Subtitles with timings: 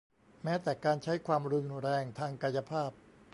[0.43, 2.91] แม้แต่การใช้ความรุนแรงทางกายภาพ